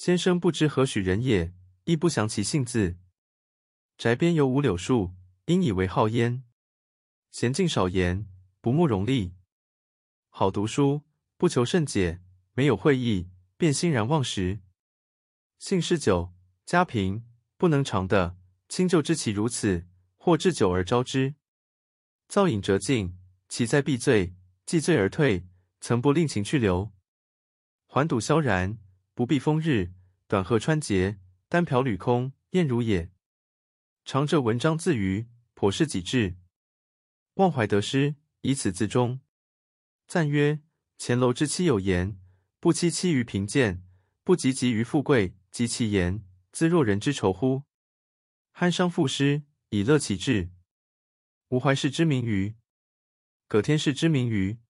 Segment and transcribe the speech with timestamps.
[0.00, 1.52] 先生不知何许人也，
[1.84, 2.96] 亦不详其姓字。
[3.98, 6.42] 宅边有五柳树，因以为号焉。
[7.30, 8.26] 娴静少言，
[8.62, 9.34] 不慕荣利。
[10.30, 11.02] 好读书，
[11.36, 12.22] 不求甚解，
[12.54, 13.28] 没有会意，
[13.58, 14.60] 便欣然忘食。
[15.58, 16.32] 性嗜酒，
[16.64, 17.26] 家贫，
[17.58, 18.38] 不能常的，
[18.70, 19.86] 亲旧知其如此，
[20.16, 21.34] 或置酒而招之。
[22.26, 23.18] 造饮辄尽，
[23.50, 25.46] 其在必醉，既醉而退，
[25.78, 26.90] 曾不令情去留。
[27.84, 28.78] 环堵萧然，
[29.14, 29.92] 不避风日，
[30.26, 31.18] 短褐穿节，
[31.48, 33.10] 单瓢履空，晏如也。
[34.04, 36.36] 长者文章自娱，颇是己志。
[37.34, 39.20] 忘怀得失，以此自终。
[40.06, 40.60] 赞曰：
[40.98, 42.18] 前楼之妻有言：
[42.58, 43.84] 不戚戚于贫贱，
[44.24, 45.36] 不汲汲于富贵。
[45.50, 47.64] 及其言，兹若人之愁乎？
[48.54, 50.50] 酣伤赋诗，以乐其志。
[51.48, 52.54] 吾怀世之名于，
[53.48, 54.60] 葛天氏之名于。